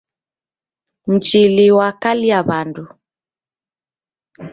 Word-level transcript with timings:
Mchili 1.07 1.67
wakalia 1.77 2.41
w'andu. 2.47 2.85